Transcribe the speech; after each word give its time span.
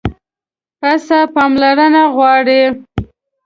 پسه 0.79 1.19
پاملرنه 1.33 2.03
غواړي. 2.15 2.61